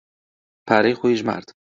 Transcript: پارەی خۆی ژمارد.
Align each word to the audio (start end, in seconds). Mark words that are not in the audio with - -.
پارەی 0.67 0.97
خۆی 0.99 1.17
ژمارد. 1.19 1.47